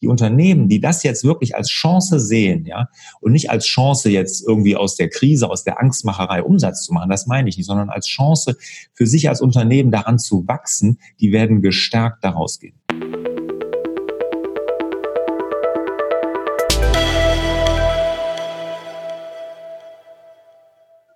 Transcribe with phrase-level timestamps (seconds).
[0.00, 2.88] die Unternehmen, die das jetzt wirklich als Chance sehen, ja,
[3.20, 7.10] und nicht als Chance jetzt irgendwie aus der Krise, aus der Angstmacherei Umsatz zu machen,
[7.10, 8.56] das meine ich nicht, sondern als Chance
[8.94, 12.80] für sich als Unternehmen daran zu wachsen, die werden gestärkt daraus gehen.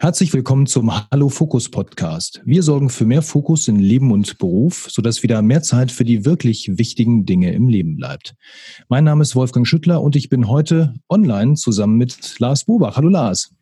[0.04, 2.42] Herzlich willkommen zum Hallo Fokus Podcast.
[2.44, 6.26] Wir sorgen für mehr Fokus in Leben und Beruf, sodass wieder mehr Zeit für die
[6.26, 8.34] wirklich wichtigen Dinge im Leben bleibt.
[8.90, 12.98] Mein Name ist Wolfgang Schüttler und ich bin heute online zusammen mit Lars Bobach.
[12.98, 13.54] Hallo Lars.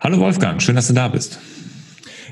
[0.00, 1.40] Hallo Wolfgang, schön, dass du da bist.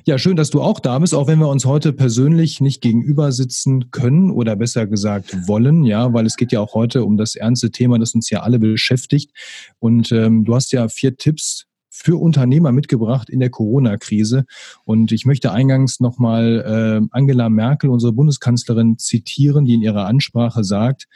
[0.05, 3.33] Ja, schön, dass du auch da bist, auch wenn wir uns heute persönlich nicht gegenüber
[3.33, 7.34] sitzen können oder besser gesagt wollen, ja, weil es geht ja auch heute um das
[7.34, 9.33] ernste Thema, das uns ja alle beschäftigt.
[9.80, 11.67] Und ähm, du hast ja vier Tipps
[11.98, 14.45] für Unternehmer mitgebracht in der Corona-Krise.
[14.84, 20.62] Und ich möchte eingangs nochmal äh, Angela Merkel, unsere Bundeskanzlerin, zitieren, die in ihrer Ansprache
[20.62, 21.09] sagt,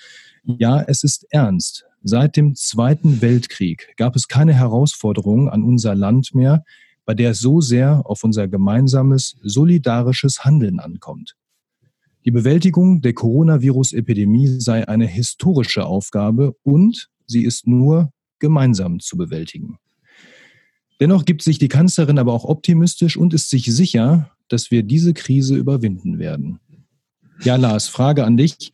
[0.45, 1.85] ja, es ist ernst.
[2.03, 6.65] Seit dem Zweiten Weltkrieg gab es keine Herausforderung an unser Land mehr,
[7.05, 11.37] bei der es so sehr auf unser gemeinsames, solidarisches Handeln ankommt.
[12.25, 19.79] Die Bewältigung der Coronavirus-Epidemie sei eine historische Aufgabe und sie ist nur gemeinsam zu bewältigen.
[21.01, 25.15] Dennoch gibt sich die Kanzlerin aber auch optimistisch und ist sich sicher, dass wir diese
[25.15, 26.61] Krise überwinden werden.
[27.43, 28.73] Ja, Lars, Frage an dich.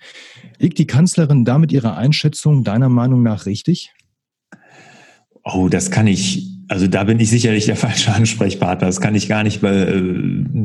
[0.58, 3.92] Liegt die Kanzlerin damit ihrer Einschätzung deiner Meinung nach richtig?
[5.42, 8.86] Oh, das kann ich also da bin ich sicherlich der falsche Ansprechpartner.
[8.86, 9.62] Das kann ich gar nicht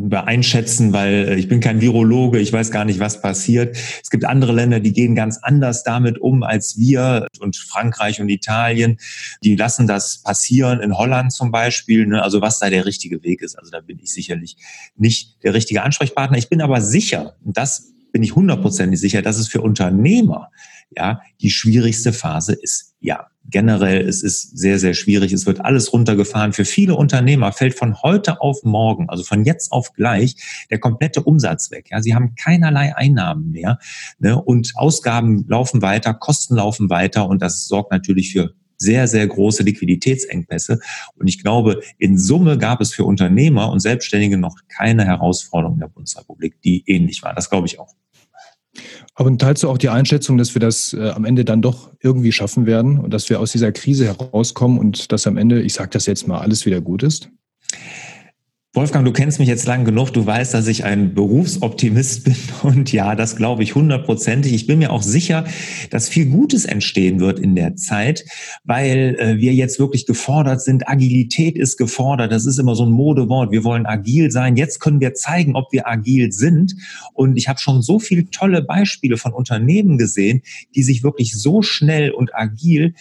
[0.09, 3.75] beeinschätzen, weil äh, ich bin kein Virologe, ich weiß gar nicht, was passiert.
[4.01, 8.29] Es gibt andere Länder, die gehen ganz anders damit um als wir und Frankreich und
[8.29, 8.97] Italien.
[9.43, 12.05] Die lassen das passieren, in Holland zum Beispiel.
[12.05, 12.21] Ne?
[12.21, 13.57] Also was da der richtige Weg ist.
[13.57, 14.57] Also da bin ich sicherlich
[14.95, 16.37] nicht der richtige Ansprechpartner.
[16.37, 20.51] Ich bin aber sicher, und das bin ich hundertprozentig sicher, dass es für Unternehmer
[20.89, 22.93] ja die schwierigste Phase ist.
[22.99, 25.33] Ja, generell, es ist sehr, sehr schwierig.
[25.33, 26.53] Es wird alles runtergefahren.
[26.53, 30.35] Für viele Unternehmer fällt von heute auf morgen, also von jetzt auf gleich,
[30.69, 31.87] der komplette Umsatz weg.
[31.91, 33.79] Ja, sie haben keinerlei Einnahmen mehr
[34.19, 34.41] ne?
[34.41, 39.63] und Ausgaben laufen weiter, Kosten laufen weiter und das sorgt natürlich für sehr, sehr große
[39.63, 40.79] Liquiditätsengpässe.
[41.15, 45.79] Und ich glaube, in Summe gab es für Unternehmer und Selbstständige noch keine Herausforderung in
[45.81, 47.33] der Bundesrepublik, die ähnlich war.
[47.33, 47.93] Das glaube ich auch.
[49.15, 52.31] Aber teilst du auch die Einschätzung, dass wir das äh, am Ende dann doch irgendwie
[52.31, 55.91] schaffen werden und dass wir aus dieser Krise herauskommen und dass am Ende, ich sage
[55.91, 57.29] das jetzt mal, alles wieder gut ist?
[58.75, 60.09] Wolfgang, du kennst mich jetzt lang genug.
[60.13, 62.35] Du weißt, dass ich ein Berufsoptimist bin.
[62.63, 64.51] Und ja, das glaube ich hundertprozentig.
[64.51, 65.45] Ich bin mir auch sicher,
[65.91, 68.25] dass viel Gutes entstehen wird in der Zeit,
[68.63, 70.89] weil äh, wir jetzt wirklich gefordert sind.
[70.89, 72.31] Agilität ist gefordert.
[72.31, 73.51] Das ist immer so ein Modewort.
[73.51, 74.57] Wir wollen agil sein.
[74.57, 76.73] Jetzt können wir zeigen, ob wir agil sind.
[77.13, 80.41] Und ich habe schon so viele tolle Beispiele von Unternehmen gesehen,
[80.73, 82.95] die sich wirklich so schnell und agil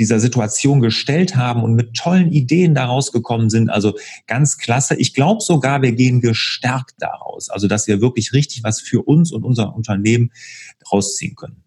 [0.00, 3.70] dieser Situation gestellt haben und mit tollen Ideen daraus gekommen sind.
[3.70, 3.96] Also
[4.26, 4.96] ganz klasse.
[4.96, 7.50] Ich glaube sogar, wir gehen gestärkt daraus.
[7.50, 10.32] Also dass wir wirklich richtig was für uns und unser Unternehmen
[10.90, 11.62] rausziehen können.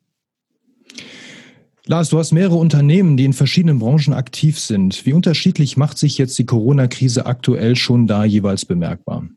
[1.85, 5.05] Lars, du hast mehrere Unternehmen, die in verschiedenen Branchen aktiv sind.
[5.05, 9.27] Wie unterschiedlich macht sich jetzt die Corona-Krise aktuell schon da jeweils bemerkbar?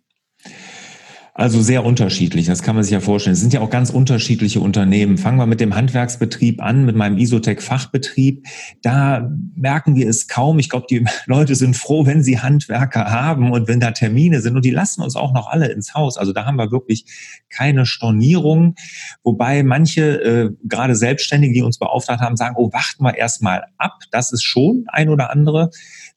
[1.38, 3.34] Also sehr unterschiedlich, das kann man sich ja vorstellen.
[3.34, 5.18] Es sind ja auch ganz unterschiedliche Unternehmen.
[5.18, 8.46] Fangen wir mit dem Handwerksbetrieb an, mit meinem Isotech-Fachbetrieb.
[8.80, 10.58] Da merken wir es kaum.
[10.58, 14.56] Ich glaube, die Leute sind froh, wenn sie Handwerker haben und wenn da Termine sind.
[14.56, 16.16] Und die lassen uns auch noch alle ins Haus.
[16.16, 17.04] Also da haben wir wirklich
[17.50, 18.74] keine Stornierung.
[19.22, 23.66] Wobei manche, äh, gerade Selbstständige, die uns beauftragt haben, sagen, oh, warten wir erst mal
[23.76, 23.98] ab.
[24.10, 25.68] Das ist schon ein oder andere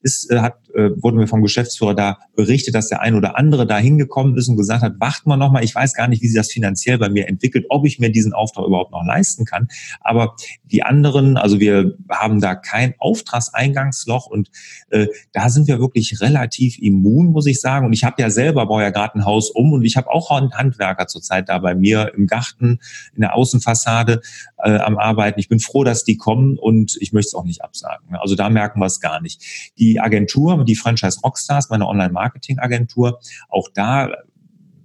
[0.01, 3.67] ist, äh, hat, äh, wurde mir vom Geschäftsführer da berichtet, dass der ein oder andere
[3.67, 6.37] da hingekommen ist und gesagt hat, wacht mal nochmal, ich weiß gar nicht, wie sich
[6.37, 9.67] das finanziell bei mir entwickelt, ob ich mir diesen Auftrag überhaupt noch leisten kann.
[9.99, 14.49] Aber die anderen, also wir haben da kein Auftragseingangsloch und
[14.89, 17.85] äh, da sind wir wirklich relativ immun, muss ich sagen.
[17.85, 20.29] Und ich habe ja selber, baue ja gerade ein Haus um und ich habe auch
[20.29, 22.79] Handwerker zurzeit da bei mir im Garten,
[23.15, 24.21] in der Außenfassade
[24.63, 25.39] äh, am Arbeiten.
[25.39, 28.15] Ich bin froh, dass die kommen und ich möchte es auch nicht absagen.
[28.15, 29.41] Also da merken wir es gar nicht.
[29.77, 33.19] Die die Agentur, die Franchise Rockstars, meine Online-Marketing-Agentur,
[33.49, 34.11] auch da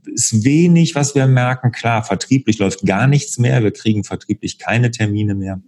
[0.07, 1.73] ist wenig, was wir merken.
[1.73, 3.63] Klar, vertrieblich läuft gar nichts mehr.
[3.63, 5.61] Wir kriegen vertrieblich keine Termine mehr.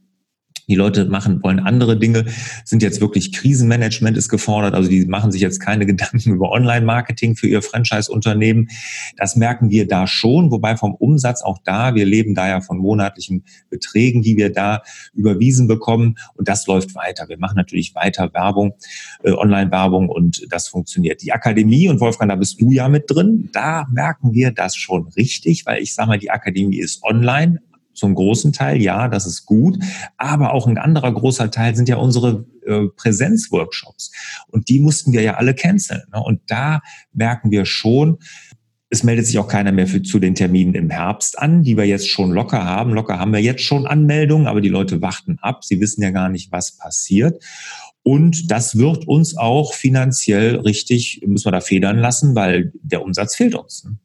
[0.69, 2.25] Die Leute machen, wollen andere Dinge,
[2.65, 4.75] sind jetzt wirklich Krisenmanagement ist gefordert.
[4.75, 8.69] Also die machen sich jetzt keine Gedanken über Online-Marketing für ihr Franchise-Unternehmen.
[9.17, 12.79] Das merken wir da schon, wobei vom Umsatz auch da, wir leben da ja von
[12.79, 14.83] monatlichen Beträgen, die wir da
[15.15, 16.17] überwiesen bekommen.
[16.35, 17.29] Und das läuft weiter.
[17.29, 18.75] Wir machen natürlich weiter Werbung,
[19.23, 21.23] äh, Online-Werbung und das funktioniert.
[21.23, 25.07] Die Akademie, und Wolfgang, da bist du ja mit drin, da merken wir das schon
[25.17, 27.63] richtig, weil ich sage mal, die Akademie ist online,
[27.97, 29.79] zum großen Teil, ja, das ist gut.
[30.17, 34.13] Aber auch ein anderer großer Teil sind ja unsere äh, Präsenzworkshops.
[34.49, 36.03] Und die mussten wir ja alle canceln.
[36.13, 36.23] Ne?
[36.23, 36.81] Und da
[37.13, 38.19] merken wir schon,
[38.89, 41.85] es meldet sich auch keiner mehr für, zu den Terminen im Herbst an, die wir
[41.85, 42.95] jetzt schon locker haben.
[42.95, 45.65] Locker haben wir jetzt schon Anmeldungen, aber die Leute warten ab.
[45.65, 47.43] Sie wissen ja gar nicht, was passiert.
[48.03, 53.35] Und das wird uns auch finanziell richtig, müssen wir da federn lassen, weil der Umsatz
[53.35, 53.85] fehlt uns.
[53.85, 53.99] Ne?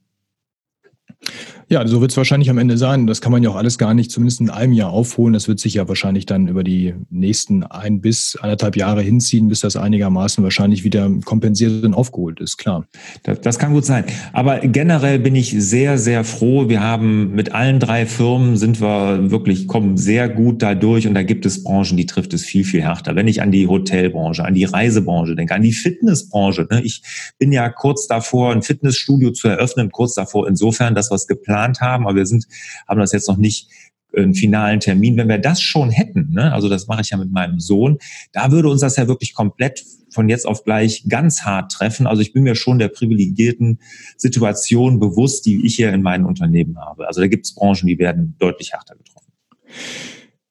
[1.72, 3.08] Ja, so wird es wahrscheinlich am Ende sein.
[3.08, 5.32] Das kann man ja auch alles gar nicht, zumindest in einem Jahr aufholen.
[5.32, 9.62] Das wird sich ja wahrscheinlich dann über die nächsten ein bis anderthalb Jahre hinziehen, bis
[9.62, 12.88] das einigermaßen wahrscheinlich wieder kompensiert und aufgeholt ist, klar.
[13.24, 14.04] Das, das kann gut sein.
[14.34, 16.68] Aber generell bin ich sehr, sehr froh.
[16.68, 21.14] Wir haben mit allen drei Firmen sind wir wirklich, kommen sehr gut da durch und
[21.14, 23.16] da gibt es Branchen, die trifft es viel, viel härter.
[23.16, 26.68] Wenn ich an die Hotelbranche, an die Reisebranche denke, an die Fitnessbranche.
[26.70, 26.82] Ne?
[26.84, 27.02] Ich
[27.40, 31.82] bin ja kurz davor, ein Fitnessstudio zu eröffnen, kurz davor insofern, dass es geplant geplant
[31.82, 32.48] haben, aber wir sind,
[32.88, 33.70] haben das jetzt noch nicht
[34.14, 35.16] einen finalen Termin.
[35.16, 37.98] Wenn wir das schon hätten, ne, also das mache ich ja mit meinem Sohn,
[38.34, 42.08] da würde uns das ja wirklich komplett von jetzt auf gleich ganz hart treffen.
[42.08, 43.80] Also ich bin mir schon der privilegierten
[44.18, 47.08] Situation bewusst, die ich hier in meinen Unternehmen habe.
[47.08, 49.32] Also da gibt es Branchen, die werden deutlich härter getroffen.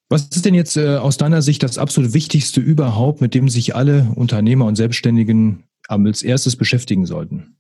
[0.09, 3.77] Was ist denn jetzt äh, aus deiner Sicht das absolut Wichtigste überhaupt, mit dem sich
[3.77, 7.57] alle Unternehmer und Selbstständigen als erstes beschäftigen sollten?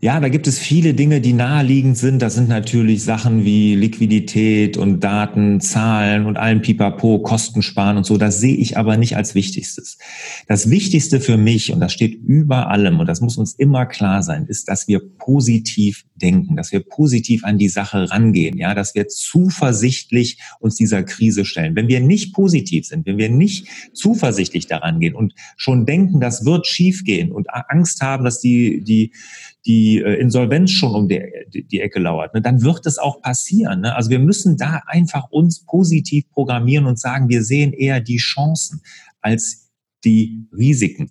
[0.00, 2.22] Ja, da gibt es viele Dinge, die naheliegend sind.
[2.22, 8.06] Das sind natürlich Sachen wie Liquidität und Daten, Zahlen und allen Pipapo, Kosten sparen und
[8.06, 8.16] so.
[8.16, 9.98] Das sehe ich aber nicht als Wichtigstes.
[10.46, 14.22] Das Wichtigste für mich, und das steht über allem, und das muss uns immer klar
[14.22, 18.94] sein, ist, dass wir positiv denken, dass wir positiv an die Sache rangehen, ja, dass
[18.94, 21.76] wir zuversichtlich uns dieser Krise stellen.
[21.76, 26.44] Wenn wir nicht positiv sind, wenn wir nicht zuversichtlich daran gehen und schon denken, das
[26.44, 29.12] wird schiefgehen und Angst haben, dass die, die,
[29.66, 31.22] die äh, Insolvenz schon um die,
[31.52, 33.82] die Ecke lauert, ne, dann wird es auch passieren.
[33.82, 33.94] Ne?
[33.94, 38.82] Also wir müssen da einfach uns positiv programmieren und sagen, wir sehen eher die Chancen
[39.20, 39.67] als
[40.04, 41.10] die Risiken.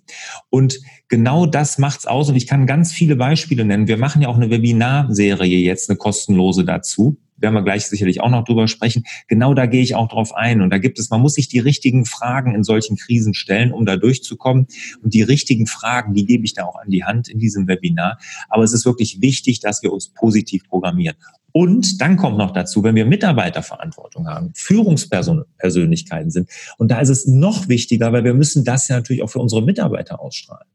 [0.50, 2.28] Und genau das macht's aus.
[2.28, 3.88] Und ich kann ganz viele Beispiele nennen.
[3.88, 8.30] Wir machen ja auch eine Webinarserie jetzt, eine kostenlose dazu werden wir gleich sicherlich auch
[8.30, 9.04] noch drüber sprechen.
[9.28, 10.60] Genau da gehe ich auch drauf ein.
[10.60, 13.86] Und da gibt es, man muss sich die richtigen Fragen in solchen Krisen stellen, um
[13.86, 14.66] da durchzukommen.
[15.02, 18.18] Und die richtigen Fragen, die gebe ich da auch an die Hand in diesem Webinar.
[18.48, 21.16] Aber es ist wirklich wichtig, dass wir uns positiv programmieren.
[21.52, 26.50] Und dann kommt noch dazu, wenn wir Mitarbeiterverantwortung haben, Führungspersönlichkeiten sind.
[26.76, 29.62] Und da ist es noch wichtiger, weil wir müssen das ja natürlich auch für unsere
[29.62, 30.66] Mitarbeiter ausstrahlen.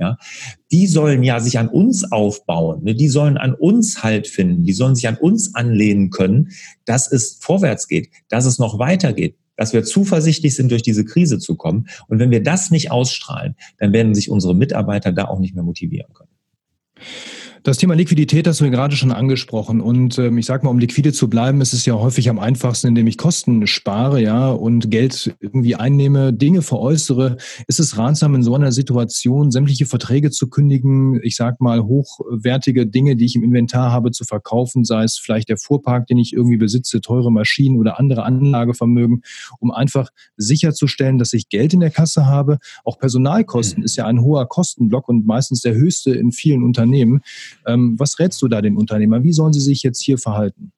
[0.00, 0.16] Ja,
[0.72, 2.94] die sollen ja sich an uns aufbauen, ne?
[2.94, 6.48] die sollen an uns Halt finden, die sollen sich an uns anlehnen können,
[6.86, 11.38] dass es vorwärts geht, dass es noch weitergeht, dass wir zuversichtlich sind, durch diese Krise
[11.38, 11.86] zu kommen.
[12.08, 15.64] Und wenn wir das nicht ausstrahlen, dann werden sich unsere Mitarbeiter da auch nicht mehr
[15.64, 16.30] motivieren können.
[17.62, 19.82] Das Thema Liquidität hast du gerade schon angesprochen.
[19.82, 22.88] Und ähm, ich sage mal, um liquide zu bleiben, ist es ja häufig am einfachsten,
[22.88, 27.36] indem ich Kosten spare, ja, und Geld irgendwie einnehme, Dinge veräußere.
[27.66, 32.86] Ist es ratsam, in so einer Situation sämtliche Verträge zu kündigen, ich sag mal, hochwertige
[32.86, 36.32] Dinge, die ich im Inventar habe, zu verkaufen, sei es vielleicht der Fuhrpark, den ich
[36.32, 39.22] irgendwie besitze, teure Maschinen oder andere Anlagevermögen,
[39.58, 40.08] um einfach
[40.38, 42.58] sicherzustellen, dass ich Geld in der Kasse habe.
[42.84, 43.84] Auch Personalkosten mhm.
[43.84, 47.20] ist ja ein hoher Kostenblock und meistens der höchste in vielen Unternehmen.
[47.66, 49.22] Ähm, was rätst du da den Unternehmern?
[49.22, 50.72] Wie sollen sie sich jetzt hier verhalten?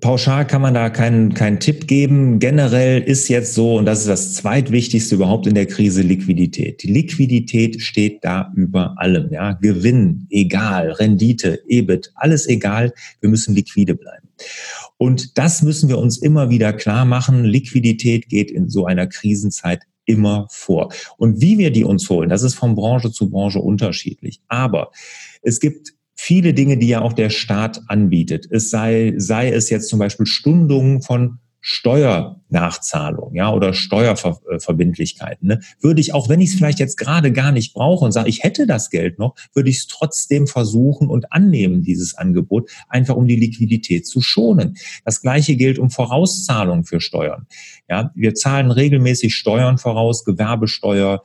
[0.00, 2.38] pauschal kann man da keinen, keinen Tipp geben.
[2.38, 6.82] Generell ist jetzt so, und das ist das zweitwichtigste überhaupt in der Krise, Liquidität.
[6.82, 9.30] Die Liquidität steht da über allem.
[9.32, 9.52] Ja?
[9.52, 12.92] Gewinn, egal, Rendite, EBIT, alles egal.
[13.20, 14.28] Wir müssen liquide bleiben.
[14.96, 17.44] Und das müssen wir uns immer wieder klar machen.
[17.44, 20.92] Liquidität geht in so einer Krisenzeit immer vor.
[21.16, 24.40] Und wie wir die uns holen, das ist von Branche zu Branche unterschiedlich.
[24.48, 24.90] Aber
[25.42, 28.46] es gibt viele Dinge, die ja auch der Staat anbietet.
[28.50, 36.02] Es sei, sei es jetzt zum Beispiel Stundungen von Steuernachzahlung, ja, oder Steuerverbindlichkeiten, ne, würde
[36.02, 38.66] ich auch, wenn ich es vielleicht jetzt gerade gar nicht brauche und sage, ich hätte
[38.66, 43.36] das Geld noch, würde ich es trotzdem versuchen und annehmen, dieses Angebot, einfach um die
[43.36, 44.76] Liquidität zu schonen.
[45.06, 47.46] Das gleiche gilt um Vorauszahlungen für Steuern.
[47.88, 51.22] Ja, wir zahlen regelmäßig Steuern voraus, Gewerbesteuer,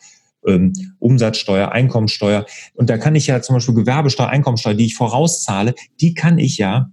[0.48, 2.46] ähm, Umsatzsteuer, Einkommensteuer.
[2.76, 6.58] Und da kann ich ja zum Beispiel Gewerbesteuer, Einkommensteuer, die ich vorauszahle, die kann ich
[6.58, 6.92] ja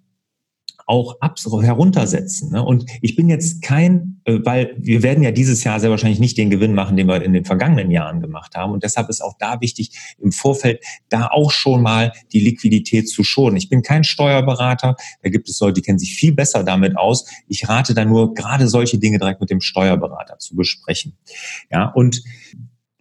[0.87, 2.53] auch heruntersetzen.
[2.53, 2.65] Ne?
[2.65, 6.39] Und ich bin jetzt kein, äh, weil wir werden ja dieses Jahr sehr wahrscheinlich nicht
[6.39, 8.73] den Gewinn machen, den wir in den vergangenen Jahren gemacht haben.
[8.73, 13.25] Und deshalb ist auch da wichtig, im Vorfeld da auch schon mal die Liquidität zu
[13.25, 13.57] schonen.
[13.57, 14.97] Ich bin kein Steuerberater.
[15.23, 17.29] Da gibt es Leute, die kennen sich viel besser damit aus.
[17.49, 21.17] Ich rate da nur, gerade solche Dinge direkt mit dem Steuerberater zu besprechen.
[21.71, 22.23] Ja, und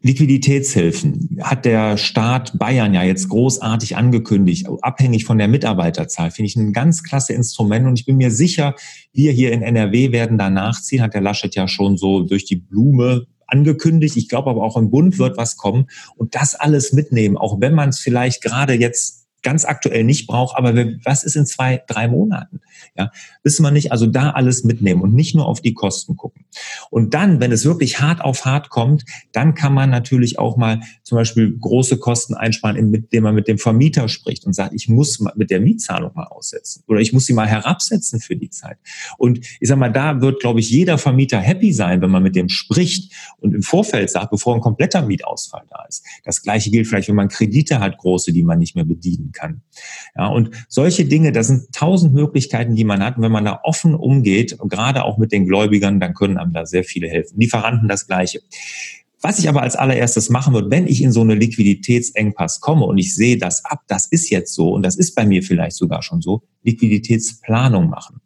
[0.06, 6.30] Liquiditätshilfen hat der Staat Bayern ja jetzt großartig angekündigt, abhängig von der Mitarbeiterzahl.
[6.30, 8.76] Finde ich ein ganz klasse Instrument und ich bin mir sicher,
[9.14, 12.58] wir hier in NRW werden da nachziehen, hat der Laschet ja schon so durch die
[12.58, 14.16] Blume angekündigt.
[14.16, 17.74] Ich glaube aber auch im Bund wird was kommen und das alles mitnehmen, auch wenn
[17.74, 20.74] man es vielleicht gerade jetzt ganz aktuell nicht braucht, aber
[21.04, 22.62] was ist in zwei, drei Monaten?
[22.98, 23.12] Ja,
[23.44, 23.92] wissen wir nicht.
[23.92, 26.46] Also da alles mitnehmen und nicht nur auf die Kosten gucken.
[26.90, 30.82] Und dann, wenn es wirklich hart auf hart kommt, dann kann man natürlich auch mal
[31.04, 35.24] zum Beispiel große Kosten einsparen, indem man mit dem Vermieter spricht und sagt, ich muss
[35.36, 38.78] mit der Mietzahlung mal aussetzen oder ich muss sie mal herabsetzen für die Zeit.
[39.20, 42.36] Und ich sag mal, da wird, glaube ich, jeder Vermieter happy sein, wenn man mit
[42.36, 46.04] dem spricht und im Vorfeld sagt, bevor ein kompletter Mietausfall da ist.
[46.24, 49.62] Das Gleiche gilt vielleicht, wenn man Kredite hat, große, die man nicht mehr bedienen kann.
[50.18, 53.18] Ja, und solche Dinge, das sind tausend Möglichkeiten, die man hat.
[53.18, 56.66] Und wenn man da offen umgeht, gerade auch mit den Gläubigern, dann können einem da
[56.66, 57.40] sehr viele helfen.
[57.40, 58.42] Lieferanten das Gleiche.
[59.22, 62.98] Was ich aber als allererstes machen würde, wenn ich in so eine Liquiditätsengpass komme und
[62.98, 66.04] ich sehe das ab, das ist jetzt so und das ist bei mir vielleicht sogar
[66.04, 68.22] schon so, Liquiditätsplanung machen.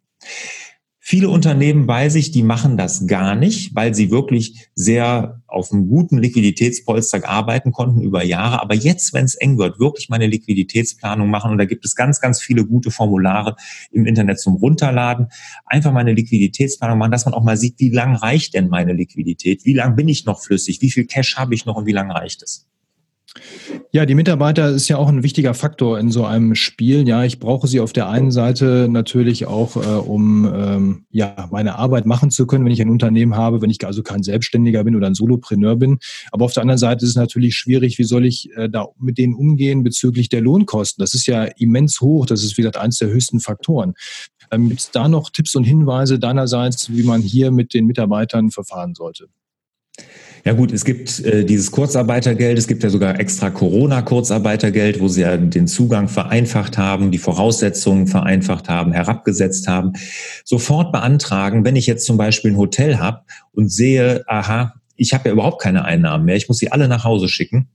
[1.10, 5.88] Viele Unternehmen weiß ich, die machen das gar nicht, weil sie wirklich sehr auf einem
[5.88, 8.62] guten Liquiditätspolster arbeiten konnten über Jahre.
[8.62, 11.50] Aber jetzt, wenn es eng wird, wirklich meine Liquiditätsplanung machen.
[11.50, 13.56] Und da gibt es ganz, ganz viele gute Formulare
[13.90, 15.26] im Internet zum Runterladen.
[15.66, 19.64] Einfach meine Liquiditätsplanung machen, dass man auch mal sieht, wie lang reicht denn meine Liquidität?
[19.64, 20.80] Wie lang bin ich noch flüssig?
[20.80, 22.69] Wie viel Cash habe ich noch und wie lang reicht es?
[23.92, 27.06] Ja, die Mitarbeiter ist ja auch ein wichtiger Faktor in so einem Spiel.
[27.08, 31.76] Ja, ich brauche sie auf der einen Seite natürlich auch, äh, um ähm, ja meine
[31.76, 34.96] Arbeit machen zu können, wenn ich ein Unternehmen habe, wenn ich also kein Selbstständiger bin
[34.96, 35.98] oder ein Solopreneur bin.
[36.32, 39.16] Aber auf der anderen Seite ist es natürlich schwierig, wie soll ich äh, da mit
[39.16, 41.00] denen umgehen bezüglich der Lohnkosten?
[41.00, 42.26] Das ist ja immens hoch.
[42.26, 43.94] Das ist wie gesagt eines der höchsten Faktoren.
[44.50, 48.50] Ähm, Gibt es da noch Tipps und Hinweise deinerseits, wie man hier mit den Mitarbeitern
[48.50, 49.28] verfahren sollte?
[50.44, 55.20] Ja gut, es gibt äh, dieses Kurzarbeitergeld, es gibt ja sogar extra Corona-Kurzarbeitergeld, wo sie
[55.20, 59.92] ja den Zugang vereinfacht haben, die Voraussetzungen vereinfacht haben, herabgesetzt haben.
[60.44, 63.20] Sofort beantragen, wenn ich jetzt zum Beispiel ein Hotel habe
[63.52, 67.04] und sehe, aha, ich habe ja überhaupt keine Einnahmen mehr, ich muss sie alle nach
[67.04, 67.68] Hause schicken,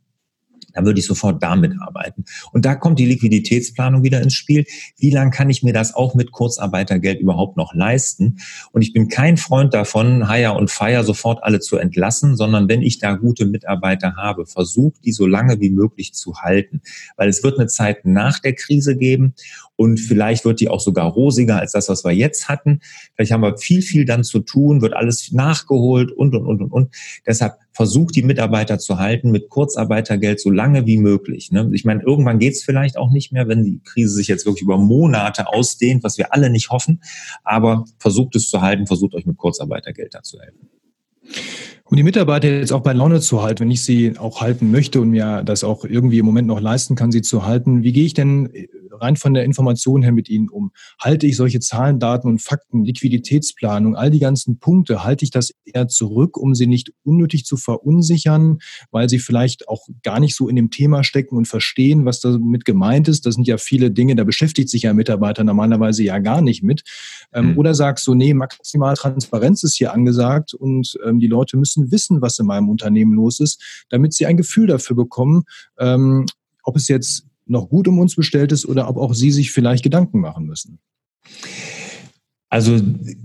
[0.76, 2.26] dann würde ich sofort damit arbeiten.
[2.52, 4.66] Und da kommt die Liquiditätsplanung wieder ins Spiel.
[4.98, 8.38] Wie lange kann ich mir das auch mit Kurzarbeitergeld überhaupt noch leisten?
[8.72, 12.82] Und ich bin kein Freund davon, Hire und Fire sofort alle zu entlassen, sondern wenn
[12.82, 16.82] ich da gute Mitarbeiter habe, versuche die so lange wie möglich zu halten.
[17.18, 19.34] Weil es wird eine Zeit nach der Krise geben
[19.76, 22.80] und vielleicht wird die auch sogar rosiger als das, was wir jetzt hatten.
[23.16, 26.72] Vielleicht haben wir viel, viel dann zu tun, wird alles nachgeholt und, und, und, und,
[26.72, 26.96] und.
[27.26, 31.52] Deshalb versucht die Mitarbeiter zu halten mit Kurzarbeitergeld so lange wie möglich.
[31.52, 31.70] Ne?
[31.74, 34.64] Ich meine, irgendwann geht es vielleicht auch nicht mehr, wenn die Krise sich jetzt wirklich
[34.64, 37.02] über Monate ausdehnt, was wir alle nicht hoffen.
[37.44, 40.70] Aber versucht es zu halten, versucht euch mit Kurzarbeitergeld da zu helfen.
[41.88, 45.00] Um die Mitarbeiter jetzt auch bei Laune zu halten, wenn ich sie auch halten möchte
[45.02, 48.06] und mir das auch irgendwie im Moment noch leisten kann, sie zu halten, wie gehe
[48.06, 48.50] ich denn
[49.02, 50.72] rein von der Information her mit Ihnen um?
[51.00, 55.54] Halte ich solche Zahlen, Daten und Fakten, Liquiditätsplanung, all die ganzen Punkte, halte ich das
[55.66, 58.60] eher zurück, um sie nicht unnötig zu verunsichern,
[58.92, 62.66] weil sie vielleicht auch gar nicht so in dem Thema stecken und verstehen, was damit
[62.66, 63.26] gemeint ist?
[63.26, 66.64] Das sind ja viele Dinge, da beschäftigt sich ja ein Mitarbeiter normalerweise ja gar nicht
[66.64, 66.84] mit.
[67.36, 67.58] Mhm.
[67.58, 72.22] Oder sagst du, nee, maximal Transparenz ist hier angesagt und ähm, die Leute müssen wissen,
[72.22, 75.44] was in meinem Unternehmen los ist, damit sie ein Gefühl dafür bekommen,
[75.80, 76.26] ähm,
[76.64, 79.84] ob es jetzt noch gut um uns bestellt ist oder ob auch Sie sich vielleicht
[79.84, 80.80] Gedanken machen müssen?
[82.50, 82.80] Also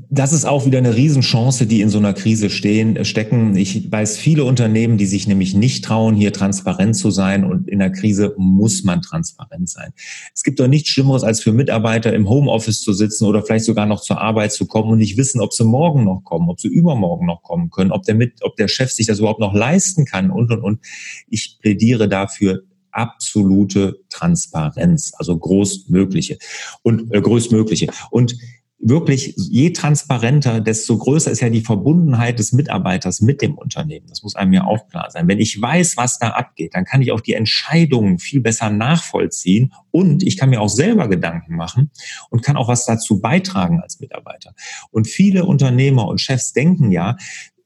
[0.08, 3.54] das ist auch wieder eine Riesenchance, die in so einer Krise stehen, stecken.
[3.54, 7.44] Ich weiß viele Unternehmen, die sich nämlich nicht trauen, hier transparent zu sein.
[7.44, 9.92] Und in der Krise muss man transparent sein.
[10.34, 13.86] Es gibt doch nichts Schlimmeres, als für Mitarbeiter im Homeoffice zu sitzen oder vielleicht sogar
[13.86, 16.68] noch zur Arbeit zu kommen und nicht wissen, ob sie morgen noch kommen, ob sie
[16.68, 20.06] übermorgen noch kommen können, ob der, mit, ob der Chef sich das überhaupt noch leisten
[20.06, 20.80] kann und, und, und.
[21.28, 22.62] Ich plädiere dafür,
[22.92, 26.38] absolute Transparenz, also großmögliche
[26.82, 27.88] und äh, größtmögliche.
[28.10, 28.34] Und
[28.80, 34.06] wirklich, je transparenter, desto größer ist ja die Verbundenheit des Mitarbeiters mit dem Unternehmen.
[34.08, 35.28] Das muss einem ja auch klar sein.
[35.28, 39.72] Wenn ich weiß, was da abgeht, dann kann ich auch die Entscheidungen viel besser nachvollziehen
[39.90, 41.90] und ich kann mir auch selber Gedanken machen
[42.30, 44.54] und kann auch was dazu beitragen als Mitarbeiter.
[44.90, 47.16] Und viele Unternehmer und Chefs denken ja,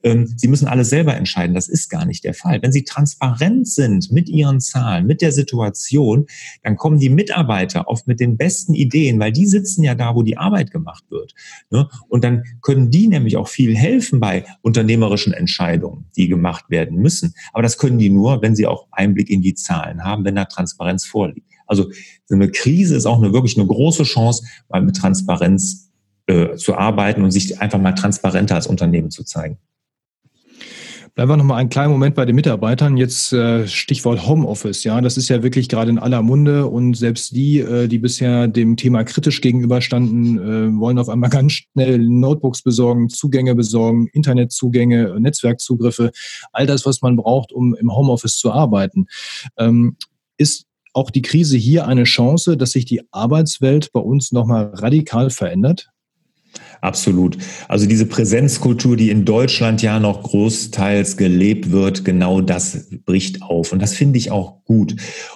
[0.05, 1.55] ähm, sie müssen alles selber entscheiden.
[1.55, 2.61] Das ist gar nicht der Fall.
[2.61, 6.27] Wenn Sie transparent sind mit Ihren Zahlen, mit der Situation,
[6.61, 10.21] dann kommen die Mitarbeiter oft mit den besten Ideen, weil die sitzen ja da, wo
[10.21, 11.33] die Arbeit gemacht wird.
[11.71, 11.89] Ne?
[12.07, 17.33] Und dann können die nämlich auch viel helfen bei unternehmerischen Entscheidungen, die gemacht werden müssen.
[17.51, 20.45] Aber das können die nur, wenn sie auch Einblick in die Zahlen haben, wenn da
[20.45, 21.49] Transparenz vorliegt.
[21.65, 21.89] Also
[22.25, 25.89] so eine Krise ist auch eine wirklich eine große Chance, mal mit Transparenz
[26.27, 29.57] äh, zu arbeiten und sich einfach mal transparenter als Unternehmen zu zeigen.
[31.15, 32.97] Bleiben wir noch mal einen kleinen Moment bei den Mitarbeitern.
[32.97, 34.83] Jetzt äh, Stichwort Homeoffice.
[34.83, 38.49] Ja, das ist ja wirklich gerade in aller Munde und selbst die, äh, die bisher
[38.49, 45.17] dem Thema kritisch gegenüberstanden, äh, wollen auf einmal ganz schnell Notebooks besorgen, Zugänge besorgen, Internetzugänge,
[45.17, 46.11] Netzwerkzugriffe,
[46.51, 49.05] all das, was man braucht, um im Homeoffice zu arbeiten.
[49.57, 49.95] Ähm,
[50.35, 54.73] ist auch die Krise hier eine Chance, dass sich die Arbeitswelt bei uns noch mal
[54.73, 55.87] radikal verändert?
[56.85, 57.39] Absolut.
[57.67, 63.71] Also diese Präsenzkultur, die in Deutschland ja noch großteils gelebt wird, genau das bricht auf.
[63.71, 64.95] Und das finde ich auch gut.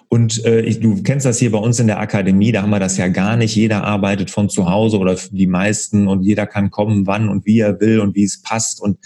[0.09, 2.79] Und äh, ich, du kennst das hier bei uns in der Akademie, da haben wir
[2.79, 3.55] das ja gar nicht.
[3.55, 7.61] Jeder arbeitet von zu Hause oder die meisten und jeder kann kommen, wann und wie
[7.61, 8.79] er will und wie es passt.
[8.79, 8.99] Und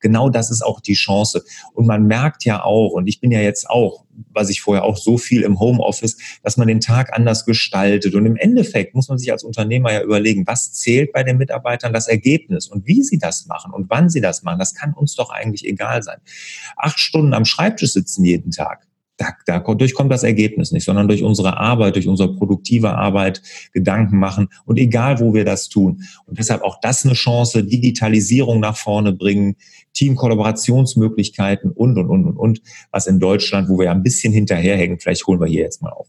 [0.00, 1.44] genau das ist auch die Chance.
[1.74, 4.96] Und man merkt ja auch, und ich bin ja jetzt auch was ich vorher auch
[4.96, 8.14] so viel im Homeoffice, dass man den Tag anders gestaltet.
[8.14, 11.89] Und im Endeffekt muss man sich als Unternehmer ja überlegen, was zählt bei den Mitarbeitern
[11.92, 14.58] das Ergebnis und wie sie das machen und wann sie das machen.
[14.58, 16.18] Das kann uns doch eigentlich egal sein.
[16.76, 18.86] Acht Stunden am Schreibtisch sitzen jeden Tag
[19.20, 23.42] da, dadurch kommt das Ergebnis nicht, sondern durch unsere Arbeit, durch unsere produktive Arbeit
[23.72, 26.02] Gedanken machen und egal, wo wir das tun.
[26.26, 29.56] Und deshalb auch das eine Chance, Digitalisierung nach vorne bringen,
[29.94, 34.98] Teamkollaborationsmöglichkeiten und, und, und, und, und, was in Deutschland, wo wir ja ein bisschen hinterherhängen,
[34.98, 36.08] vielleicht holen wir hier jetzt mal auf.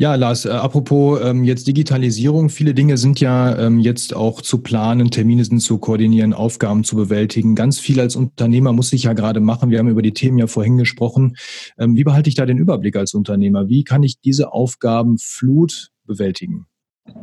[0.00, 4.62] Ja, Lars, äh, apropos ähm, jetzt Digitalisierung, viele Dinge sind ja ähm, jetzt auch zu
[4.62, 7.54] planen, Termine sind zu koordinieren, Aufgaben zu bewältigen.
[7.54, 9.68] Ganz viel als Unternehmer muss ich ja gerade machen.
[9.68, 11.36] Wir haben über die Themen ja vorhin gesprochen.
[11.78, 13.68] Ähm, wie behalte ich da den Überblick als Unternehmer?
[13.68, 16.64] Wie kann ich diese Aufgabenflut bewältigen?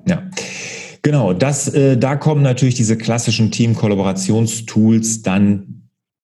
[0.08, 0.30] Ja.
[1.02, 5.78] Genau, das, äh, da kommen natürlich diese klassischen Team-Kollaborationstools dann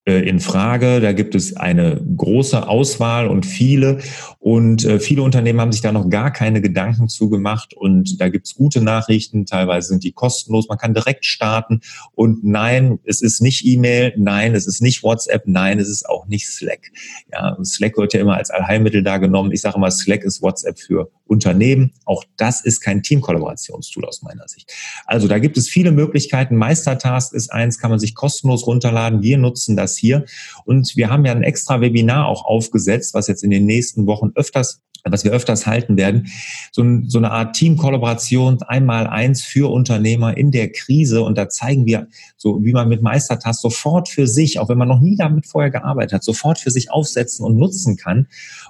[0.05, 0.99] äh, in Frage.
[0.99, 3.99] Da gibt es eine große Auswahl und viele.
[4.43, 7.73] Und äh, viele Unternehmen haben sich da noch gar keine Gedanken zugemacht.
[7.73, 9.45] Und da gibt es gute Nachrichten.
[9.45, 10.67] Teilweise sind die kostenlos.
[10.67, 11.79] Man kann direkt starten.
[12.13, 14.13] Und nein, es ist nicht E-Mail.
[14.17, 15.43] Nein, es ist nicht WhatsApp.
[15.45, 16.91] Nein, es ist auch nicht Slack.
[17.31, 19.53] Ja, Slack wird ja immer als Allheilmittel da genommen.
[19.53, 21.93] Ich sage immer, Slack ist WhatsApp für Unternehmen.
[22.03, 24.73] Auch das ist kein Teamkollaborationstool aus meiner Sicht.
[25.05, 26.57] Also da gibt es viele Möglichkeiten.
[26.57, 29.21] Meistertask ist eins, kann man sich kostenlos runterladen.
[29.21, 30.25] Wir nutzen das hier.
[30.65, 34.32] Und wir haben ja ein extra Webinar auch aufgesetzt, was jetzt in den nächsten Wochen
[34.35, 36.27] öfters was wir öfters halten werden,
[36.71, 41.21] so, so eine Art Teamkollaboration einmal eins für Unternehmer in der Krise.
[41.23, 44.87] Und da zeigen wir so, wie man mit Meistertask sofort für sich, auch wenn man
[44.87, 48.27] noch nie damit vorher gearbeitet hat, sofort für sich aufsetzen und nutzen kann.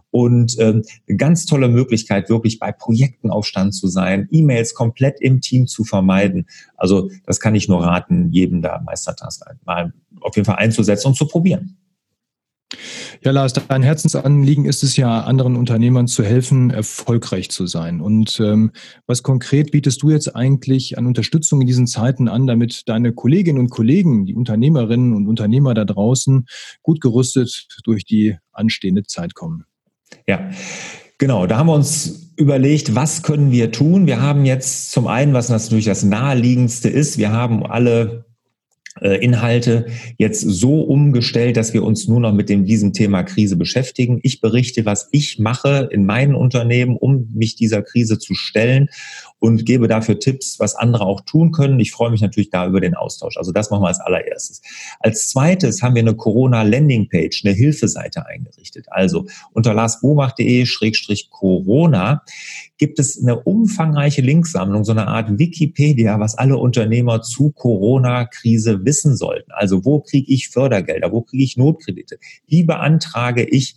[0.10, 5.22] Und ähm, eine ganz tolle Möglichkeit, wirklich bei Projekten auf Stand zu sein, E-Mails komplett
[5.22, 6.48] im Team zu vermeiden.
[6.76, 11.16] Also das kann ich nur raten, jedem da Meistertask mal auf jeden Fall einzusetzen und
[11.16, 11.78] zu probieren.
[13.24, 18.02] Ja, Lars, dein Herzensanliegen ist es ja, anderen Unternehmern zu helfen, erfolgreich zu sein.
[18.02, 18.72] Und ähm,
[19.08, 23.60] was konkret bietest du jetzt eigentlich an Unterstützung in diesen Zeiten an, damit deine Kolleginnen
[23.60, 26.46] und Kollegen, die Unternehmerinnen und Unternehmer da draußen,
[26.82, 29.66] gut gerüstet durch die anstehende Zeit kommen?
[30.28, 30.50] Ja,
[31.24, 34.08] Genau, da haben wir uns überlegt, was können wir tun?
[34.08, 38.26] Wir haben jetzt zum einen, was natürlich das naheliegendste ist, wir haben alle
[39.02, 44.20] Inhalte jetzt so umgestellt, dass wir uns nur noch mit dem, diesem Thema Krise beschäftigen.
[44.24, 48.90] Ich berichte, was ich mache in meinen Unternehmen, um mich dieser Krise zu stellen
[49.44, 51.78] und gebe dafür Tipps, was andere auch tun können.
[51.82, 53.36] Ich freue mich natürlich da über den Austausch.
[53.36, 54.62] Also das machen wir als allererstes.
[55.02, 58.86] Als zweites haben wir eine Corona-Landing-Page, eine Hilfeseite eingerichtet.
[58.90, 62.24] Also unter larsbomach.de-corona
[62.78, 69.18] gibt es eine umfangreiche Linksammlung, so eine Art Wikipedia, was alle Unternehmer zu Corona-Krise wissen
[69.18, 69.52] sollten.
[69.52, 73.76] Also wo kriege ich Fördergelder, wo kriege ich Notkredite, wie beantrage ich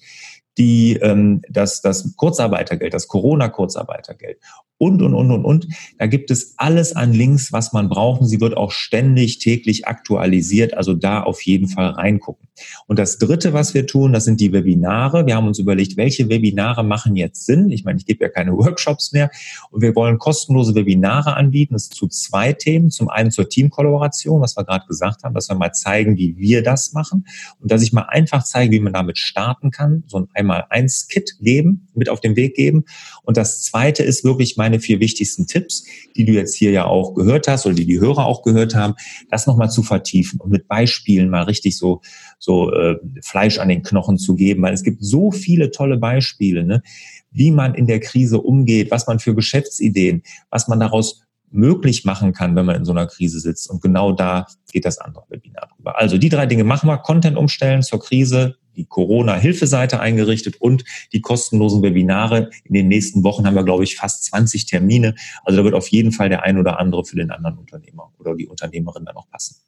[0.58, 4.38] die ähm, das, das Kurzarbeitergeld, das Corona-Kurzarbeitergeld
[4.78, 5.66] und, und, und, und, und.
[5.98, 8.24] Da gibt es alles an Links, was man braucht.
[8.24, 10.74] Sie wird auch ständig, täglich aktualisiert.
[10.76, 12.48] Also da auf jeden Fall reingucken.
[12.86, 15.26] Und das Dritte, was wir tun, das sind die Webinare.
[15.26, 17.70] Wir haben uns überlegt, welche Webinare machen jetzt Sinn.
[17.70, 19.30] Ich meine, ich gebe ja keine Workshops mehr.
[19.70, 21.74] Und wir wollen kostenlose Webinare anbieten.
[21.74, 22.90] Das ist zu zwei Themen.
[22.90, 26.62] Zum einen zur Teamkollaboration, was wir gerade gesagt haben, dass wir mal zeigen, wie wir
[26.62, 27.26] das machen.
[27.60, 30.04] Und dass ich mal einfach zeige, wie man damit starten kann.
[30.06, 32.84] So ein Einmal-Eins-Kit geben, mit auf den Weg geben.
[33.22, 35.84] Und das Zweite ist wirklich meine vier wichtigsten Tipps,
[36.16, 38.94] die du jetzt hier ja auch gehört hast oder die die Hörer auch gehört haben,
[39.30, 42.00] das nochmal zu vertiefen und mit Beispielen mal richtig so,
[42.40, 46.64] so äh, Fleisch an den Knochen zu geben, weil es gibt so viele tolle Beispiele,
[46.64, 46.82] ne,
[47.30, 52.32] wie man in der Krise umgeht, was man für Geschäftsideen, was man daraus möglich machen
[52.32, 53.70] kann, wenn man in so einer Krise sitzt.
[53.70, 55.96] Und genau da geht das andere Webinar drüber.
[55.96, 56.98] Also die drei Dinge machen wir.
[56.98, 62.50] Content umstellen zur Krise, die Corona-Hilfeseite eingerichtet und die kostenlosen Webinare.
[62.64, 65.14] In den nächsten Wochen haben wir, glaube ich, fast 20 Termine.
[65.44, 68.34] Also da wird auf jeden Fall der ein oder andere für den anderen Unternehmer oder
[68.34, 69.65] die Unternehmerin dann auch passen.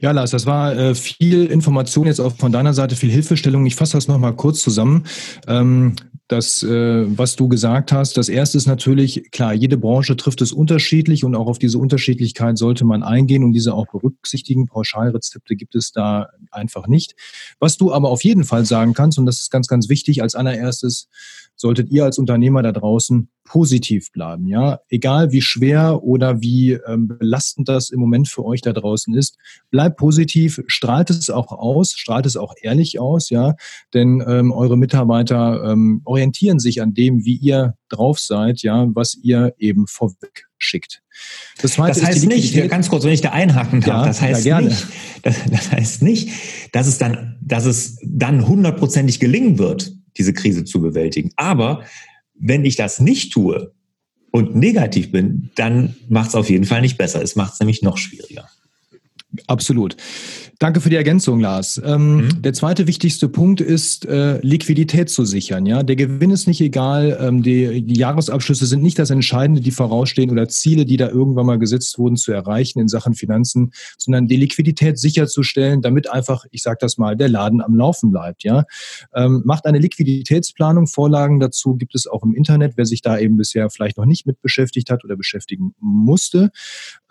[0.00, 3.66] Ja, Lars, das war äh, viel Information jetzt auch von deiner Seite, viel Hilfestellung.
[3.66, 5.04] Ich fasse das nochmal kurz zusammen.
[5.46, 5.96] Ähm,
[6.28, 10.52] das, äh, was du gesagt hast, das erste ist natürlich, klar, jede Branche trifft es
[10.52, 14.66] unterschiedlich und auch auf diese Unterschiedlichkeit sollte man eingehen und diese auch berücksichtigen.
[14.66, 17.14] Pauschalrezepte gibt es da einfach nicht.
[17.60, 20.34] Was du aber auf jeden Fall sagen kannst, und das ist ganz, ganz wichtig, als
[20.34, 21.08] allererstes
[21.54, 24.46] solltet ihr als Unternehmer da draußen positiv bleiben.
[24.46, 29.14] Ja, egal wie schwer oder wie ähm, belastend das im Moment für euch da draußen
[29.14, 29.38] ist,
[29.70, 33.54] bleibt positiv, strahlt es auch aus, strahlt es auch ehrlich aus, ja,
[33.94, 39.14] denn ähm, eure Mitarbeiter ähm, orientieren sich an dem, wie ihr drauf seid, ja, was
[39.14, 41.02] ihr eben vorweg schickt.
[41.62, 44.60] Das, das heißt nicht, ganz kurz, wenn ich da einhaken darf, ja, das heißt ja,
[44.60, 44.86] nicht,
[45.22, 46.30] das, das heißt nicht,
[46.72, 51.30] dass es dann, dass es dann hundertprozentig gelingen wird, diese Krise zu bewältigen.
[51.36, 51.84] Aber
[52.38, 53.72] wenn ich das nicht tue
[54.30, 57.22] und negativ bin, dann macht es auf jeden Fall nicht besser.
[57.22, 58.48] Es macht es nämlich noch schwieriger.
[59.46, 59.96] Absolut.
[60.58, 61.80] Danke für die Ergänzung, Lars.
[61.84, 62.42] Ähm, mhm.
[62.42, 65.66] Der zweite wichtigste Punkt ist, äh, Liquidität zu sichern.
[65.66, 67.18] Ja, der Gewinn ist nicht egal.
[67.20, 71.44] Ähm, die, die, Jahresabschlüsse sind nicht das Entscheidende, die vorausstehen oder Ziele, die da irgendwann
[71.44, 76.62] mal gesetzt wurden, zu erreichen in Sachen Finanzen, sondern die Liquidität sicherzustellen, damit einfach, ich
[76.62, 78.42] sage das mal, der Laden am Laufen bleibt.
[78.42, 78.64] Ja,
[79.14, 80.86] ähm, macht eine Liquiditätsplanung.
[80.86, 82.74] Vorlagen dazu gibt es auch im Internet.
[82.76, 86.50] Wer sich da eben bisher vielleicht noch nicht mit beschäftigt hat oder beschäftigen musste,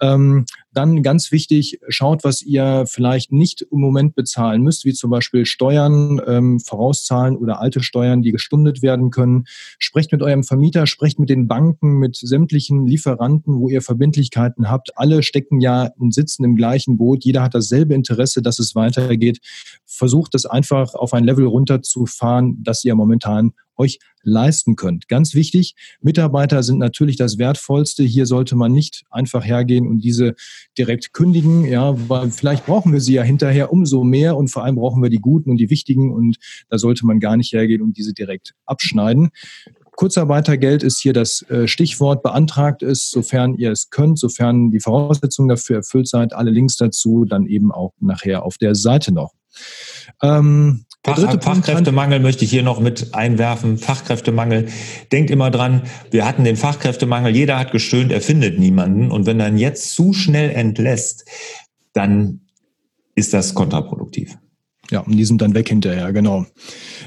[0.02, 5.10] ähm, dann ganz wichtig, schaut, was ihr vielleicht nicht im Moment bezahlen müsst, wie zum
[5.12, 9.46] Beispiel Steuern ähm, vorauszahlen oder alte Steuern, die gestundet werden können.
[9.80, 14.98] Sprecht mit eurem Vermieter, sprecht mit den Banken, mit sämtlichen Lieferanten, wo ihr Verbindlichkeiten habt.
[14.98, 17.24] Alle stecken ja und sitzen im gleichen Boot.
[17.24, 19.40] Jeder hat dasselbe Interesse, dass es weitergeht.
[19.86, 25.08] Versucht es einfach auf ein Level runterzufahren, das ihr momentan euch leisten könnt.
[25.08, 28.04] Ganz wichtig, Mitarbeiter sind natürlich das Wertvollste.
[28.04, 30.36] Hier sollte man nicht einfach hergehen und diese
[30.78, 34.76] direkt kündigen, ja, weil vielleicht brauchen wir sie ja hinterher umso mehr und vor allem
[34.76, 36.38] brauchen wir die guten und die wichtigen und
[36.70, 39.30] da sollte man gar nicht hergehen und diese direkt abschneiden.
[39.96, 42.22] Kurzarbeitergeld ist hier das äh, Stichwort.
[42.22, 46.34] Beantragt ist, sofern ihr es könnt, sofern die Voraussetzungen dafür erfüllt seid.
[46.34, 49.34] Alle Links dazu dann eben auch nachher auf der Seite noch.
[50.22, 53.78] Ähm, Fach, Fachkräftemangel möchte ich hier noch mit einwerfen.
[53.78, 54.70] Fachkräftemangel.
[55.12, 59.12] Denkt immer dran, wir hatten den Fachkräftemangel, jeder hat gestöhnt, er findet niemanden.
[59.12, 61.26] Und wenn dann jetzt zu schnell entlässt,
[61.94, 62.42] dann
[63.14, 64.36] ist das kontraproduktiv.
[64.92, 66.46] Ja, und die sind dann weg hinterher, genau.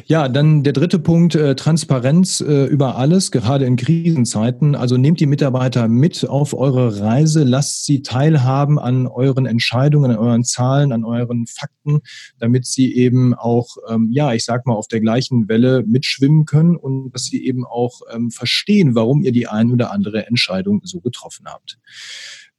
[0.06, 4.74] Ja, dann der dritte Punkt, äh, Transparenz äh, über alles, gerade in Krisenzeiten.
[4.74, 10.18] Also nehmt die Mitarbeiter mit auf eure Reise, lasst sie teilhaben an euren Entscheidungen, an
[10.18, 12.00] euren Zahlen, an euren Fakten,
[12.40, 16.76] damit sie eben auch, ähm, ja, ich sag mal, auf der gleichen Welle mitschwimmen können
[16.76, 21.00] und dass sie eben auch ähm, verstehen, warum ihr die ein oder andere Entscheidung so
[21.00, 21.78] getroffen habt.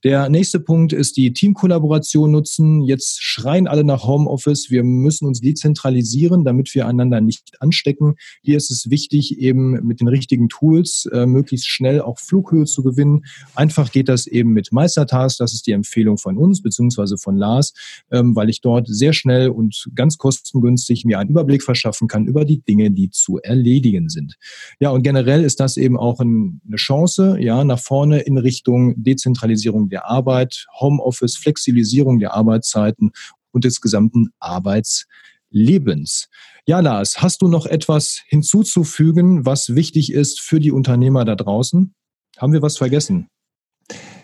[0.02, 2.80] Der nächste Punkt ist die Teamkollaboration nutzen.
[2.80, 4.70] Jetzt schreien alle nach Homeoffice.
[4.70, 8.14] Wir müssen uns dezentralisieren, damit wir einander nicht anstecken.
[8.42, 12.82] Hier ist es wichtig, eben mit den richtigen Tools äh, möglichst schnell auch Flughöhe zu
[12.82, 13.26] gewinnen.
[13.54, 15.36] Einfach geht das eben mit Meistertask.
[15.36, 17.74] Das ist die Empfehlung von uns beziehungsweise von Lars,
[18.10, 22.46] ähm, weil ich dort sehr schnell und ganz kostengünstig mir einen Überblick verschaffen kann über
[22.46, 24.38] die Dinge, die zu erledigen sind.
[24.80, 28.94] Ja, und generell ist das eben auch ein, eine Chance, ja, nach vorne in Richtung
[28.96, 33.12] Dezentralisierung der Arbeit, Homeoffice, Flexibilisierung der Arbeitszeiten
[33.52, 36.28] und des gesamten Arbeitslebens.
[36.66, 41.94] Ja, Lars, hast du noch etwas hinzuzufügen, was wichtig ist für die Unternehmer da draußen?
[42.38, 43.28] Haben wir was vergessen?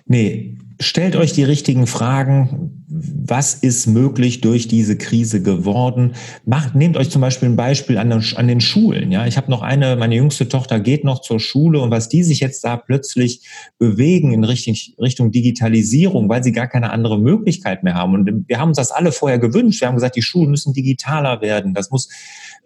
[0.06, 2.84] Nee, stellt euch die richtigen Fragen.
[2.88, 6.14] Was ist möglich durch diese Krise geworden?
[6.44, 9.10] Macht, nehmt euch zum Beispiel ein Beispiel an, an den Schulen.
[9.10, 12.22] Ja, ich habe noch eine, meine jüngste Tochter geht noch zur Schule und was die
[12.22, 13.46] sich jetzt da plötzlich
[13.78, 18.14] bewegen in Richtung, Richtung Digitalisierung, weil sie gar keine andere Möglichkeit mehr haben.
[18.14, 19.80] Und wir haben uns das alle vorher gewünscht.
[19.80, 21.74] Wir haben gesagt, die Schulen müssen digitaler werden.
[21.74, 22.08] Das muss,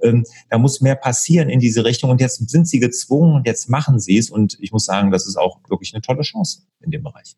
[0.02, 2.10] ähm, da muss mehr passieren in diese Richtung.
[2.10, 4.30] Und jetzt sind sie gezwungen und jetzt machen sie es.
[4.30, 7.29] Und ich muss sagen, das ist auch wirklich eine tolle Chance in dem Bereich.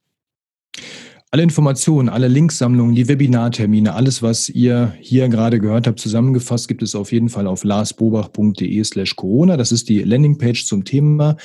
[1.30, 6.82] Alle Informationen, alle Linksammlungen, die Webinartermine, alles, was ihr hier gerade gehört habt, zusammengefasst, gibt
[6.82, 9.56] es auf jeden Fall auf larsbobach.de slash Corona.
[9.56, 11.38] Das ist die Landingpage zum Thema.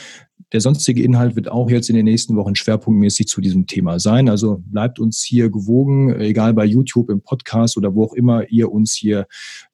[0.52, 4.28] Der sonstige Inhalt wird auch jetzt in den nächsten Wochen schwerpunktmäßig zu diesem Thema sein.
[4.28, 8.72] Also bleibt uns hier gewogen, egal bei YouTube, im Podcast oder wo auch immer ihr
[8.72, 9.26] uns hier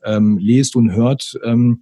[0.03, 1.39] ähm, lest und hört.
[1.43, 1.79] Ähm,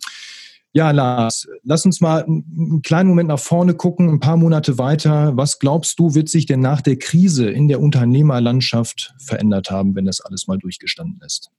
[0.74, 5.36] ja, Lars, lass uns mal einen kleinen Moment nach vorne gucken, ein paar Monate weiter.
[5.36, 10.06] Was glaubst du, wird sich denn nach der Krise in der Unternehmerlandschaft verändert haben, wenn
[10.06, 11.52] das alles mal durchgestanden ist?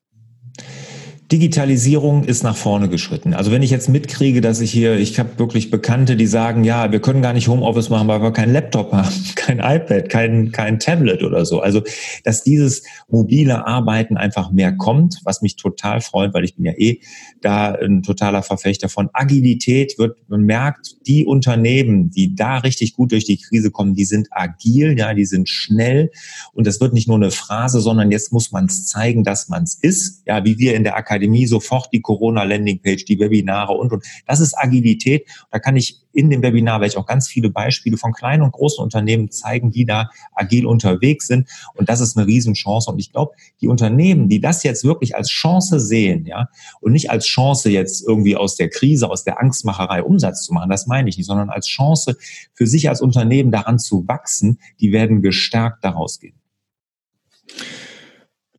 [1.32, 3.32] Digitalisierung ist nach vorne geschritten.
[3.32, 6.92] Also wenn ich jetzt mitkriege, dass ich hier, ich habe wirklich Bekannte, die sagen, ja,
[6.92, 10.78] wir können gar nicht Homeoffice machen, weil wir keinen Laptop haben, kein iPad, kein, kein
[10.78, 11.60] Tablet oder so.
[11.60, 11.82] Also
[12.24, 16.72] dass dieses mobile Arbeiten einfach mehr kommt, was mich total freut, weil ich bin ja
[16.76, 17.00] eh
[17.40, 23.10] da ein totaler Verfechter von Agilität, wird man merkt, die Unternehmen, die da richtig gut
[23.10, 26.10] durch die Krise kommen, die sind agil, ja, die sind schnell
[26.52, 29.62] und das wird nicht nur eine Phrase, sondern jetzt muss man es zeigen, dass man
[29.62, 33.92] es ist, ja, wie wir in der Akademie Akademie sofort die Corona-Landingpage, die Webinare und,
[33.92, 34.04] und.
[34.26, 35.26] Das ist Agilität.
[35.50, 38.52] Da kann ich in dem Webinar werde ich auch ganz viele Beispiele von kleinen und
[38.52, 41.48] großen Unternehmen zeigen, die da agil unterwegs sind.
[41.74, 42.90] Und das ist eine Riesenchance.
[42.90, 43.32] Und ich glaube,
[43.62, 46.48] die Unternehmen, die das jetzt wirklich als Chance sehen, ja,
[46.80, 50.68] und nicht als Chance jetzt irgendwie aus der Krise, aus der Angstmacherei Umsatz zu machen,
[50.68, 52.16] das meine ich nicht, sondern als Chance
[52.52, 56.34] für sich als Unternehmen daran zu wachsen, die werden gestärkt daraus gehen.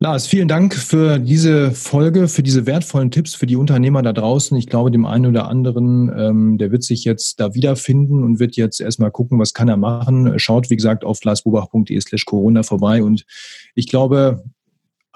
[0.04, 4.54] Lars, vielen Dank für diese Folge, für diese wertvollen Tipps für die Unternehmer da draußen.
[4.58, 8.54] Ich glaube, dem einen oder anderen, ähm, der wird sich jetzt da wiederfinden und wird
[8.56, 10.38] jetzt erstmal gucken, was kann er machen.
[10.38, 13.02] Schaut, wie gesagt, auf larsbobach.de slash Corona vorbei.
[13.02, 13.24] Und
[13.74, 14.44] ich glaube,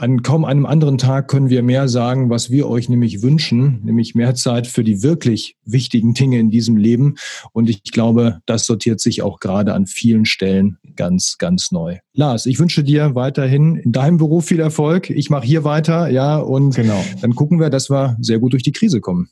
[0.01, 4.15] an kaum einem anderen Tag können wir mehr sagen, was wir euch nämlich wünschen, nämlich
[4.15, 7.17] mehr Zeit für die wirklich wichtigen Dinge in diesem Leben.
[7.53, 11.99] Und ich glaube, das sortiert sich auch gerade an vielen Stellen ganz, ganz neu.
[12.13, 15.11] Lars, ich wünsche dir weiterhin in deinem Beruf viel Erfolg.
[15.11, 17.05] Ich mache hier weiter, ja, und genau.
[17.21, 19.31] dann gucken wir, dass wir sehr gut durch die Krise kommen.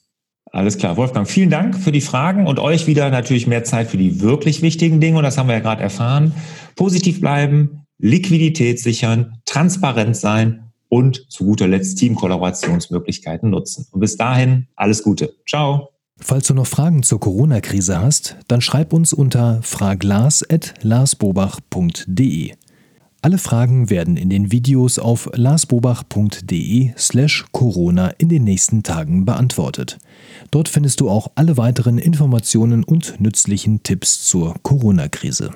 [0.50, 3.98] Alles klar, Wolfgang, vielen Dank für die Fragen und euch wieder natürlich mehr Zeit für
[3.98, 5.18] die wirklich wichtigen Dinge.
[5.18, 6.34] Und das haben wir ja gerade erfahren.
[6.74, 13.86] Positiv bleiben, Liquidität sichern, transparent sein und zu guter Letzt Teamkollaborationsmöglichkeiten nutzen.
[13.90, 15.34] Und bis dahin alles Gute.
[15.48, 15.90] Ciao.
[16.18, 22.52] Falls du noch Fragen zur Corona-Krise hast, dann schreib uns unter fraglas.larsbobach.de.
[23.22, 29.98] Alle Fragen werden in den Videos auf larsbobach.de slash Corona in den nächsten Tagen beantwortet.
[30.50, 35.50] Dort findest du auch alle weiteren Informationen und nützlichen Tipps zur Corona-Krise.